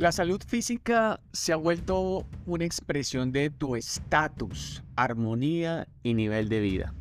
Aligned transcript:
La 0.00 0.12
salud 0.12 0.40
física 0.42 1.20
se 1.30 1.52
ha 1.52 1.56
vuelto 1.56 2.26
una 2.46 2.64
expresión 2.64 3.32
de 3.32 3.50
tu 3.50 3.76
estatus, 3.76 4.82
armonía 4.96 5.88
y 6.02 6.14
nivel 6.14 6.48
de 6.48 6.60
vida. 6.60 6.94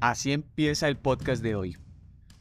Así 0.00 0.32
empieza 0.32 0.88
el 0.88 0.96
podcast 0.96 1.44
de 1.44 1.54
hoy. 1.54 1.76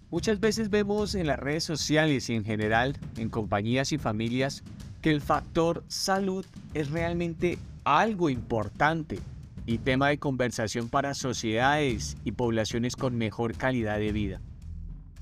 Muchas 0.10 0.40
veces 0.40 0.72
vemos 0.72 1.14
en 1.14 1.28
las 1.28 1.38
redes 1.38 1.64
sociales 1.64 2.28
y 2.32 2.34
en 2.34 2.44
general 2.44 2.98
en 3.18 3.30
compañías 3.30 3.92
y 3.92 4.00
familias 4.00 4.64
que 5.04 5.12
el 5.12 5.22
factor 5.22 5.84
salud 5.90 6.44
es 6.74 6.90
realmente 6.90 7.60
algo 7.84 8.32
importante 8.32 9.20
y 9.68 9.78
tema 9.78 10.10
de 10.10 10.18
conversación 10.18 10.90
para 10.90 11.14
sociedades 11.14 12.18
y 12.24 12.32
poblaciones 12.32 12.96
con 12.96 13.16
mejor 13.16 13.54
calidad 13.54 14.00
de 14.00 14.12
vida. 14.12 14.42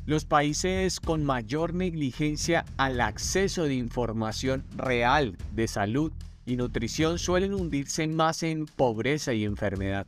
Los 0.07 0.25
países 0.25 0.99
con 0.99 1.23
mayor 1.23 1.75
negligencia 1.75 2.65
al 2.77 3.01
acceso 3.01 3.65
de 3.65 3.75
información 3.75 4.65
real 4.75 5.37
de 5.53 5.67
salud 5.67 6.11
y 6.45 6.55
nutrición 6.55 7.19
suelen 7.19 7.53
hundirse 7.53 8.07
más 8.07 8.41
en 8.41 8.65
pobreza 8.65 9.33
y 9.33 9.45
enfermedad. 9.45 10.07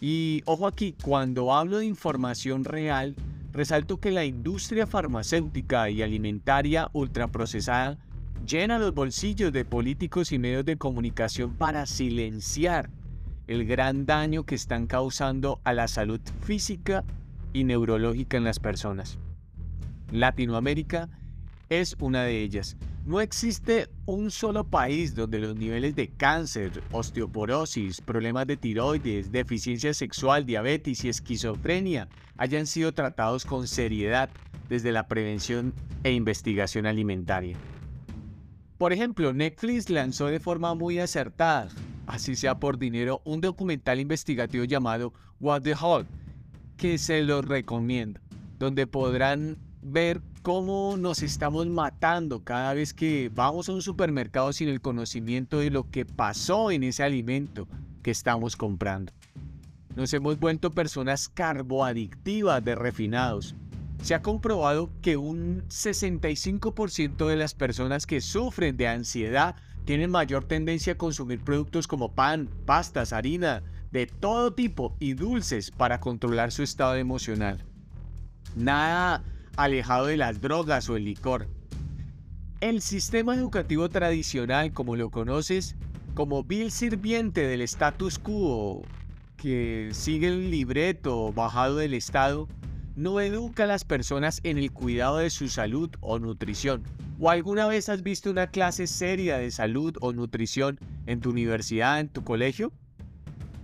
Y 0.00 0.42
ojo 0.44 0.66
aquí, 0.66 0.94
cuando 1.02 1.54
hablo 1.54 1.78
de 1.78 1.86
información 1.86 2.64
real, 2.64 3.14
resalto 3.52 3.98
que 3.98 4.10
la 4.10 4.24
industria 4.24 4.88
farmacéutica 4.88 5.88
y 5.88 6.02
alimentaria 6.02 6.90
ultraprocesada 6.92 7.98
llena 8.44 8.78
los 8.78 8.92
bolsillos 8.92 9.52
de 9.52 9.64
políticos 9.64 10.32
y 10.32 10.38
medios 10.40 10.64
de 10.64 10.76
comunicación 10.76 11.54
para 11.54 11.86
silenciar 11.86 12.90
el 13.46 13.64
gran 13.66 14.04
daño 14.04 14.44
que 14.44 14.56
están 14.56 14.88
causando 14.88 15.60
a 15.62 15.72
la 15.72 15.86
salud 15.86 16.20
física 16.42 17.04
y 17.56 17.64
neurológica 17.64 18.36
en 18.36 18.44
las 18.44 18.58
personas. 18.58 19.18
Latinoamérica 20.12 21.08
es 21.70 21.96
una 22.00 22.22
de 22.22 22.42
ellas. 22.42 22.76
No 23.06 23.22
existe 23.22 23.88
un 24.04 24.30
solo 24.30 24.64
país 24.64 25.14
donde 25.14 25.38
los 25.38 25.56
niveles 25.56 25.96
de 25.96 26.08
cáncer, 26.08 26.82
osteoporosis, 26.92 28.02
problemas 28.02 28.46
de 28.46 28.58
tiroides, 28.58 29.32
deficiencia 29.32 29.94
sexual, 29.94 30.44
diabetes 30.44 31.02
y 31.04 31.08
esquizofrenia 31.08 32.08
hayan 32.36 32.66
sido 32.66 32.92
tratados 32.92 33.46
con 33.46 33.66
seriedad 33.66 34.28
desde 34.68 34.92
la 34.92 35.08
prevención 35.08 35.72
e 36.04 36.12
investigación 36.12 36.84
alimentaria. 36.84 37.56
Por 38.76 38.92
ejemplo, 38.92 39.32
Netflix 39.32 39.88
lanzó 39.88 40.26
de 40.26 40.40
forma 40.40 40.74
muy 40.74 40.98
acertada, 40.98 41.68
así 42.06 42.36
sea 42.36 42.58
por 42.58 42.76
dinero, 42.76 43.22
un 43.24 43.40
documental 43.40 43.98
investigativo 43.98 44.64
llamado 44.64 45.14
What 45.40 45.62
the 45.62 45.70
Hell, 45.70 46.06
que 46.76 46.98
se 46.98 47.22
los 47.22 47.44
recomiendo, 47.44 48.20
donde 48.58 48.86
podrán 48.86 49.58
ver 49.82 50.20
cómo 50.42 50.96
nos 50.96 51.22
estamos 51.22 51.66
matando 51.66 52.44
cada 52.44 52.74
vez 52.74 52.92
que 52.94 53.30
vamos 53.34 53.68
a 53.68 53.72
un 53.72 53.82
supermercado 53.82 54.52
sin 54.52 54.68
el 54.68 54.80
conocimiento 54.80 55.58
de 55.58 55.70
lo 55.70 55.90
que 55.90 56.04
pasó 56.04 56.70
en 56.70 56.82
ese 56.82 57.02
alimento 57.02 57.66
que 58.02 58.10
estamos 58.10 58.56
comprando. 58.56 59.12
Nos 59.96 60.12
hemos 60.12 60.38
vuelto 60.38 60.70
personas 60.70 61.28
carboadictivas 61.28 62.64
de 62.64 62.74
refinados. 62.74 63.54
Se 64.02 64.14
ha 64.14 64.22
comprobado 64.22 64.90
que 65.00 65.16
un 65.16 65.62
65% 65.68 67.26
de 67.26 67.36
las 67.36 67.54
personas 67.54 68.06
que 68.06 68.20
sufren 68.20 68.76
de 68.76 68.88
ansiedad 68.88 69.56
tienen 69.84 70.10
mayor 70.10 70.44
tendencia 70.44 70.92
a 70.92 70.98
consumir 70.98 71.40
productos 71.40 71.86
como 71.86 72.12
pan, 72.12 72.50
pastas, 72.66 73.12
harina, 73.12 73.62
de 73.92 74.06
todo 74.06 74.52
tipo 74.52 74.96
y 74.98 75.14
dulces 75.14 75.70
para 75.70 76.00
controlar 76.00 76.52
su 76.52 76.62
estado 76.62 76.96
emocional. 76.96 77.64
Nada 78.54 79.22
alejado 79.56 80.06
de 80.06 80.16
las 80.16 80.40
drogas 80.40 80.88
o 80.88 80.96
el 80.96 81.04
licor. 81.04 81.48
El 82.60 82.80
sistema 82.80 83.34
educativo 83.34 83.88
tradicional, 83.88 84.72
como 84.72 84.96
lo 84.96 85.10
conoces, 85.10 85.76
como 86.14 86.42
vil 86.42 86.70
sirviente 86.70 87.46
del 87.46 87.60
status 87.62 88.18
quo 88.18 88.82
que 89.36 89.90
sigue 89.92 90.28
el 90.28 90.50
libreto 90.50 91.32
bajado 91.32 91.76
del 91.76 91.92
Estado, 91.92 92.48
no 92.96 93.20
educa 93.20 93.64
a 93.64 93.66
las 93.66 93.84
personas 93.84 94.40
en 94.42 94.56
el 94.56 94.72
cuidado 94.72 95.18
de 95.18 95.28
su 95.28 95.48
salud 95.48 95.90
o 96.00 96.18
nutrición. 96.18 96.82
¿O 97.20 97.30
alguna 97.30 97.66
vez 97.66 97.90
has 97.90 98.02
visto 98.02 98.30
una 98.30 98.46
clase 98.46 98.86
seria 98.86 99.36
de 99.36 99.50
salud 99.50 99.96
o 100.00 100.12
nutrición 100.14 100.78
en 101.06 101.20
tu 101.20 101.30
universidad, 101.30 102.00
en 102.00 102.08
tu 102.08 102.24
colegio? 102.24 102.72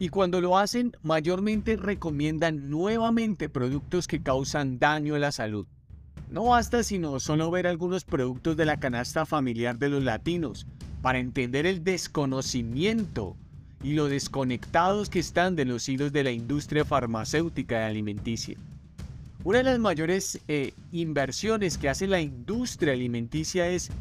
Y 0.03 0.09
cuando 0.09 0.41
lo 0.41 0.59
hacen, 0.59 0.97
mayormente 1.05 1.77
recomiendan 1.77 2.69
nuevamente 2.69 3.49
productos 3.49 4.09
que 4.09 4.21
causan 4.21 4.81
daño 4.81 5.15
a 5.15 5.21
la 5.21 5.31
salud. 5.31 5.69
No 6.29 6.47
basta 6.47 6.83
sino 6.83 7.21
solo 7.21 7.53
ver 7.53 7.69
algunos 7.69 8.03
productos 8.03 8.57
de 8.57 8.65
la 8.65 8.81
canasta 8.81 9.27
familiar 9.27 9.79
de 9.79 9.91
los 9.91 10.03
latinos 10.03 10.67
para 11.03 11.21
entender 11.21 11.67
el 11.67 11.85
desconocimiento 11.85 13.37
y 13.81 13.93
lo 13.93 14.09
desconectados 14.09 15.09
que 15.09 15.21
están 15.21 15.55
de 15.55 15.67
los 15.67 15.89
hilos 15.89 16.13
de 16.13 16.25
la 16.25 16.33
industria 16.33 16.84
farmacéutica 16.84 17.83
y 17.83 17.84
alimenticia. 17.84 18.57
Una 19.45 19.59
de 19.59 19.65
las 19.65 19.79
mayores 19.79 20.41
eh, 20.49 20.75
inversiones 20.91 21.79
que 21.79 21.89
hace 21.89 22.09
la 22.09 22.21
industria 22.21 22.93
alimenticia 22.93 23.69
es 23.69 23.93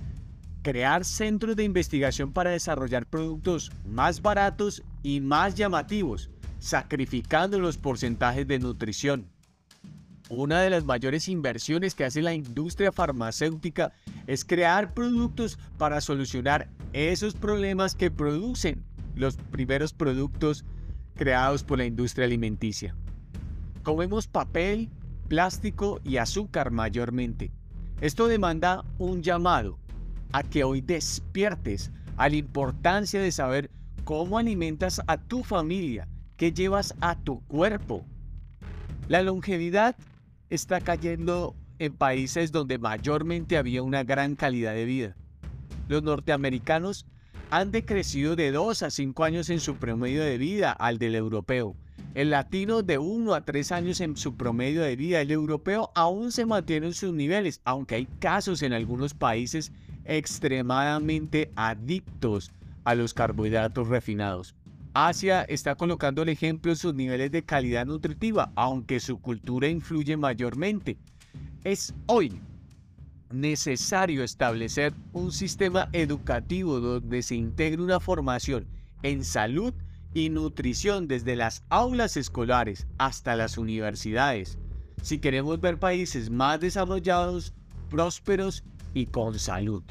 crear 0.61 1.05
centros 1.05 1.55
de 1.55 1.63
investigación 1.63 2.31
para 2.31 2.51
desarrollar 2.51 3.05
productos 3.05 3.71
más 3.85 4.21
baratos 4.21 4.83
y 5.03 5.19
más 5.19 5.55
llamativos, 5.55 6.29
sacrificando 6.59 7.59
los 7.59 7.77
porcentajes 7.77 8.47
de 8.47 8.59
nutrición. 8.59 9.27
Una 10.29 10.61
de 10.61 10.69
las 10.69 10.85
mayores 10.85 11.27
inversiones 11.27 11.93
que 11.93 12.05
hace 12.05 12.21
la 12.21 12.33
industria 12.33 12.91
farmacéutica 12.91 13.91
es 14.27 14.45
crear 14.45 14.93
productos 14.93 15.59
para 15.77 15.99
solucionar 15.99 16.69
esos 16.93 17.33
problemas 17.33 17.95
que 17.95 18.11
producen 18.11 18.83
los 19.15 19.35
primeros 19.35 19.91
productos 19.91 20.63
creados 21.15 21.63
por 21.63 21.79
la 21.79 21.85
industria 21.85 22.25
alimenticia. 22.25 22.95
Comemos 23.83 24.27
papel, 24.27 24.89
plástico 25.27 25.99
y 26.05 26.17
azúcar 26.17 26.71
mayormente. 26.71 27.51
Esto 27.99 28.27
demanda 28.27 28.85
un 28.99 29.21
llamado 29.21 29.79
a 30.31 30.43
que 30.43 30.63
hoy 30.63 30.81
despiertes 30.81 31.91
a 32.17 32.29
la 32.29 32.35
importancia 32.35 33.21
de 33.21 33.31
saber 33.31 33.71
cómo 34.03 34.37
alimentas 34.37 35.01
a 35.07 35.17
tu 35.17 35.43
familia, 35.43 36.07
qué 36.37 36.51
llevas 36.51 36.95
a 37.01 37.15
tu 37.15 37.41
cuerpo. 37.47 38.05
La 39.07 39.21
longevidad 39.21 39.95
está 40.49 40.81
cayendo 40.81 41.55
en 41.79 41.93
países 41.93 42.51
donde 42.51 42.77
mayormente 42.77 43.57
había 43.57 43.83
una 43.83 44.03
gran 44.03 44.35
calidad 44.35 44.73
de 44.73 44.85
vida. 44.85 45.15
Los 45.87 46.03
norteamericanos 46.03 47.05
han 47.49 47.71
decrecido 47.71 48.35
de 48.35 48.51
2 48.51 48.83
a 48.83 48.89
5 48.89 49.23
años 49.23 49.49
en 49.49 49.59
su 49.59 49.75
promedio 49.75 50.23
de 50.23 50.37
vida 50.37 50.71
al 50.71 50.97
del 50.99 51.15
europeo. 51.15 51.75
El 52.13 52.29
latino 52.29 52.81
de 52.81 52.97
1 52.97 53.33
a 53.33 53.41
3 53.41 53.71
años 53.71 53.99
en 53.99 54.15
su 54.15 54.35
promedio 54.35 54.81
de 54.81 54.95
vida. 54.95 55.21
El 55.21 55.31
europeo 55.31 55.91
aún 55.95 56.31
se 56.31 56.45
mantiene 56.45 56.87
en 56.87 56.93
sus 56.93 57.13
niveles, 57.13 57.61
aunque 57.65 57.95
hay 57.95 58.05
casos 58.19 58.61
en 58.61 58.73
algunos 58.73 59.13
países 59.13 59.71
extremadamente 60.05 61.51
adictos 61.55 62.51
a 62.83 62.95
los 62.95 63.13
carbohidratos 63.13 63.87
refinados. 63.87 64.55
Asia 64.93 65.43
está 65.43 65.75
colocando 65.75 66.21
el 66.21 66.29
ejemplo 66.29 66.71
en 66.71 66.77
sus 66.77 66.93
niveles 66.93 67.31
de 67.31 67.43
calidad 67.43 67.85
nutritiva, 67.85 68.51
aunque 68.55 68.99
su 68.99 69.21
cultura 69.21 69.67
influye 69.67 70.17
mayormente. 70.17 70.97
Es 71.63 71.93
hoy 72.07 72.41
necesario 73.31 74.23
establecer 74.23 74.93
un 75.13 75.31
sistema 75.31 75.87
educativo 75.93 76.79
donde 76.79 77.23
se 77.23 77.35
integre 77.35 77.81
una 77.81 77.99
formación 77.99 78.67
en 79.03 79.23
salud 79.23 79.73
y 80.13 80.29
nutrición 80.29 81.07
desde 81.07 81.37
las 81.37 81.63
aulas 81.69 82.17
escolares 82.17 82.87
hasta 82.97 83.35
las 83.37 83.57
universidades, 83.57 84.57
si 85.01 85.17
queremos 85.17 85.59
ver 85.59 85.79
países 85.79 86.29
más 86.29 86.59
desarrollados, 86.59 87.53
prósperos 87.89 88.63
y 88.93 89.07
con 89.07 89.37
salud. 89.39 89.83